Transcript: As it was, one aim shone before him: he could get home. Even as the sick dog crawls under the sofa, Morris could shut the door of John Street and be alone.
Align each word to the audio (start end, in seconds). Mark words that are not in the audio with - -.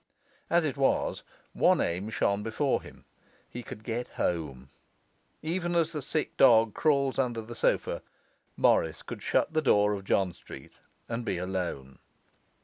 As 0.49 0.65
it 0.65 0.77
was, 0.77 1.21
one 1.53 1.79
aim 1.79 2.09
shone 2.09 2.41
before 2.41 2.81
him: 2.81 3.05
he 3.47 3.61
could 3.61 3.83
get 3.83 4.07
home. 4.07 4.71
Even 5.43 5.75
as 5.75 5.91
the 5.91 6.01
sick 6.01 6.35
dog 6.37 6.73
crawls 6.73 7.19
under 7.19 7.39
the 7.43 7.53
sofa, 7.53 8.01
Morris 8.57 9.03
could 9.03 9.21
shut 9.21 9.53
the 9.53 9.61
door 9.61 9.93
of 9.93 10.03
John 10.05 10.33
Street 10.33 10.73
and 11.07 11.23
be 11.23 11.37
alone. 11.37 11.99